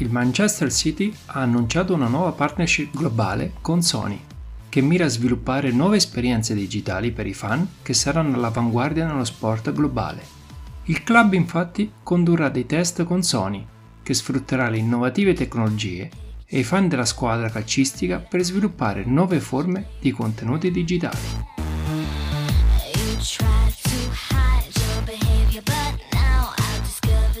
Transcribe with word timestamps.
il 0.00 0.10
Manchester 0.10 0.72
City 0.72 1.12
ha 1.26 1.40
annunciato 1.40 1.92
una 1.92 2.06
nuova 2.06 2.30
partnership 2.30 2.96
globale 2.96 3.54
con 3.60 3.82
Sony, 3.82 4.20
che 4.68 4.80
mira 4.80 5.06
a 5.06 5.08
sviluppare 5.08 5.72
nuove 5.72 5.96
esperienze 5.96 6.54
digitali 6.54 7.10
per 7.10 7.26
i 7.26 7.34
fan 7.34 7.66
che 7.82 7.94
saranno 7.94 8.36
all'avanguardia 8.36 9.06
nello 9.06 9.24
sport 9.24 9.72
globale. 9.72 10.36
Il 10.84 11.02
club 11.02 11.32
infatti 11.32 11.90
condurrà 12.02 12.48
dei 12.48 12.64
test 12.64 13.02
con 13.04 13.22
Sony, 13.24 13.66
che 14.02 14.14
sfrutterà 14.14 14.68
le 14.68 14.78
innovative 14.78 15.32
tecnologie 15.32 16.08
e 16.46 16.60
i 16.60 16.64
fan 16.64 16.88
della 16.88 17.04
squadra 17.04 17.50
calcistica 17.50 18.18
per 18.18 18.42
sviluppare 18.42 19.04
nuove 19.04 19.40
forme 19.40 19.88
di 20.00 20.12
contenuti 20.12 20.70
digitali. 20.70 21.18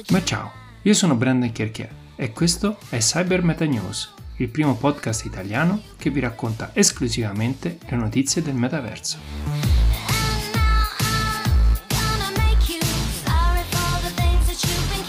Ma 0.08 0.24
ciao, 0.24 0.50
io 0.82 0.94
sono 0.94 1.14
Brandon 1.14 1.52
Cherchier 1.52 2.06
e 2.20 2.32
questo 2.32 2.78
è 2.88 2.98
Cyber 2.98 3.44
Meta 3.44 3.64
News, 3.64 4.12
il 4.38 4.48
primo 4.48 4.74
podcast 4.74 5.24
italiano 5.24 5.80
che 5.96 6.10
vi 6.10 6.18
racconta 6.18 6.70
esclusivamente 6.72 7.78
le 7.88 7.96
notizie 7.96 8.42
del 8.42 8.54
metaverso. 8.54 9.18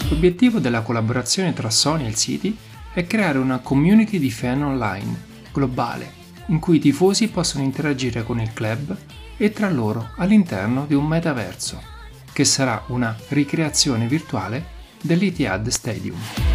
L'obiettivo 0.08 0.60
della 0.60 0.82
collaborazione 0.82 1.52
tra 1.52 1.68
Sony 1.68 2.04
e 2.04 2.08
il 2.08 2.14
City 2.14 2.56
è 2.92 3.04
creare 3.08 3.38
una 3.38 3.58
community 3.58 4.20
di 4.20 4.30
fan 4.30 4.62
online, 4.62 5.24
globale, 5.52 6.12
in 6.46 6.60
cui 6.60 6.76
i 6.76 6.80
tifosi 6.80 7.26
possono 7.26 7.64
interagire 7.64 8.22
con 8.22 8.40
il 8.40 8.52
club 8.52 8.96
e 9.36 9.50
tra 9.50 9.68
loro 9.68 10.10
all'interno 10.16 10.86
di 10.86 10.94
un 10.94 11.06
metaverso, 11.06 11.82
che 12.32 12.44
sarà 12.44 12.84
una 12.88 13.16
ricreazione 13.28 14.06
virtuale 14.06 14.78
dell'Etihad 15.02 15.66
Stadium. 15.68 16.49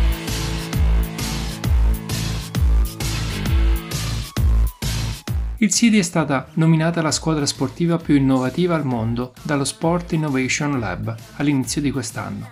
Il 5.59 5.71
City 5.71 5.99
è 5.99 6.01
stata 6.01 6.49
nominata 6.55 7.01
la 7.01 7.11
squadra 7.11 7.45
sportiva 7.45 7.97
più 7.97 8.15
innovativa 8.15 8.75
al 8.75 8.85
mondo 8.85 9.33
dallo 9.41 9.63
Sport 9.63 10.11
Innovation 10.11 10.77
Lab 10.79 11.15
all'inizio 11.37 11.79
di 11.79 11.91
quest'anno 11.91 12.51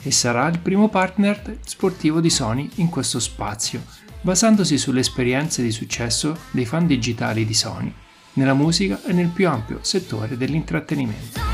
e 0.00 0.10
sarà 0.12 0.46
il 0.46 0.60
primo 0.60 0.88
partner 0.88 1.58
sportivo 1.64 2.20
di 2.20 2.30
Sony 2.30 2.70
in 2.76 2.90
questo 2.90 3.18
spazio, 3.18 3.82
basandosi 4.20 4.78
sulle 4.78 5.00
esperienze 5.00 5.62
di 5.62 5.72
successo 5.72 6.36
dei 6.52 6.64
fan 6.64 6.86
digitali 6.86 7.44
di 7.44 7.54
Sony 7.54 7.92
nella 8.34 8.54
musica 8.54 9.00
e 9.04 9.12
nel 9.12 9.28
più 9.28 9.48
ampio 9.48 9.78
settore 9.82 10.36
dell'intrattenimento. 10.36 11.53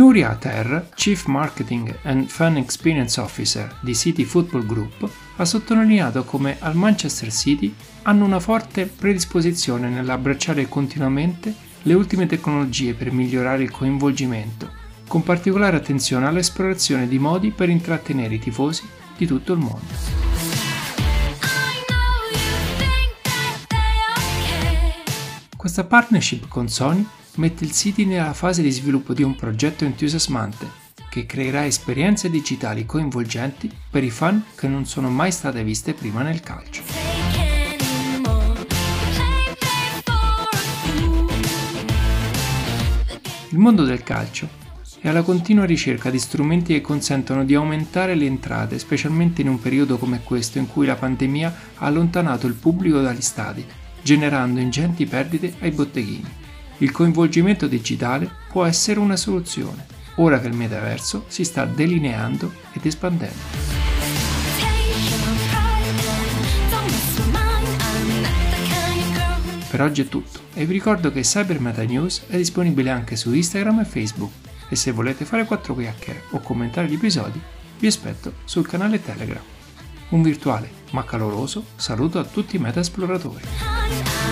Nuria 0.00 0.30
Ater, 0.30 0.88
Chief 0.94 1.26
Marketing 1.26 1.94
and 2.04 2.26
Fan 2.26 2.56
Experience 2.56 3.20
Officer 3.20 3.76
di 3.80 3.94
City 3.94 4.24
Football 4.24 4.64
Group, 4.64 5.06
ha 5.36 5.44
sottolineato 5.44 6.24
come 6.24 6.56
al 6.58 6.74
Manchester 6.74 7.30
City 7.30 7.74
hanno 8.04 8.24
una 8.24 8.40
forte 8.40 8.86
predisposizione 8.86 9.90
nell'abbracciare 9.90 10.66
continuamente 10.70 11.54
le 11.82 11.92
ultime 11.92 12.24
tecnologie 12.24 12.94
per 12.94 13.12
migliorare 13.12 13.62
il 13.62 13.70
coinvolgimento, 13.70 14.70
con 15.06 15.22
particolare 15.22 15.76
attenzione 15.76 16.26
all'esplorazione 16.26 17.06
di 17.06 17.18
modi 17.18 17.50
per 17.50 17.68
intrattenere 17.68 18.36
i 18.36 18.38
tifosi 18.38 18.88
di 19.18 19.26
tutto 19.26 19.52
il 19.52 19.58
mondo. 19.58 20.18
Questa 25.54 25.84
partnership 25.84 26.48
con 26.48 26.70
Sony 26.70 27.06
mette 27.36 27.64
il 27.64 27.72
City 27.72 28.04
nella 28.04 28.32
fase 28.32 28.62
di 28.62 28.70
sviluppo 28.70 29.14
di 29.14 29.22
un 29.22 29.36
progetto 29.36 29.84
entusiasmante 29.84 30.78
che 31.10 31.26
creerà 31.26 31.66
esperienze 31.66 32.30
digitali 32.30 32.86
coinvolgenti 32.86 33.70
per 33.90 34.04
i 34.04 34.10
fan 34.10 34.44
che 34.54 34.68
non 34.68 34.86
sono 34.86 35.10
mai 35.10 35.32
state 35.32 35.64
viste 35.64 35.92
prima 35.92 36.22
nel 36.22 36.40
calcio. 36.40 36.82
Il 43.52 43.58
mondo 43.58 43.84
del 43.84 44.04
calcio 44.04 44.48
è 45.00 45.08
alla 45.08 45.22
continua 45.22 45.64
ricerca 45.64 46.10
di 46.10 46.18
strumenti 46.20 46.74
che 46.74 46.80
consentono 46.80 47.44
di 47.44 47.54
aumentare 47.54 48.14
le 48.14 48.26
entrate, 48.26 48.78
specialmente 48.78 49.40
in 49.40 49.48
un 49.48 49.60
periodo 49.60 49.98
come 49.98 50.22
questo 50.22 50.58
in 50.58 50.68
cui 50.68 50.86
la 50.86 50.94
pandemia 50.94 51.56
ha 51.76 51.86
allontanato 51.86 52.46
il 52.46 52.54
pubblico 52.54 53.00
dagli 53.00 53.20
stadi, 53.20 53.64
generando 54.02 54.60
ingenti 54.60 55.06
perdite 55.06 55.54
ai 55.60 55.72
botteghini 55.72 56.38
il 56.80 56.92
coinvolgimento 56.92 57.66
digitale 57.66 58.30
può 58.48 58.64
essere 58.64 59.00
una 59.00 59.16
soluzione, 59.16 59.86
ora 60.16 60.40
che 60.40 60.46
il 60.46 60.56
metaverso 60.56 61.24
si 61.28 61.44
sta 61.44 61.64
delineando 61.64 62.52
ed 62.72 62.84
espandendo. 62.86 63.78
Per 69.70 69.80
oggi 69.82 70.02
è 70.02 70.08
tutto 70.08 70.40
e 70.54 70.64
vi 70.64 70.72
ricordo 70.72 71.12
che 71.12 71.20
Cyber 71.20 71.60
News 71.60 72.22
è 72.28 72.36
disponibile 72.36 72.90
anche 72.90 73.14
su 73.14 73.32
Instagram 73.32 73.80
e 73.80 73.84
Facebook 73.84 74.32
e 74.68 74.74
se 74.74 74.90
volete 74.90 75.24
fare 75.24 75.44
4 75.44 75.76
chiacchiere 75.76 76.22
o 76.30 76.40
commentare 76.40 76.88
gli 76.88 76.94
episodi 76.94 77.40
vi 77.78 77.86
aspetto 77.86 78.34
sul 78.44 78.66
canale 78.66 79.02
Telegram. 79.02 79.42
Un 80.10 80.22
virtuale 80.22 80.78
ma 80.90 81.04
caloroso 81.04 81.66
saluto 81.76 82.18
a 82.18 82.24
tutti 82.24 82.56
i 82.56 82.58
meta 82.58 82.80
esploratori. 82.80 84.29